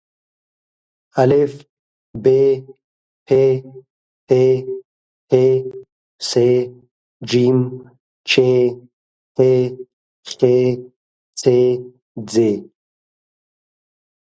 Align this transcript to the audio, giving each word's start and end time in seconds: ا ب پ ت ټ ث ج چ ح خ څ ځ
ا 1.21 1.23
ب 2.23 2.25
پ 3.27 3.29
ت 4.27 4.31
ټ 5.29 5.31
ث 6.29 6.31
ج 7.29 7.31
چ 8.29 8.31
ح 9.35 9.37
خ 10.29 10.29
څ 11.39 11.43
ځ 12.31 12.33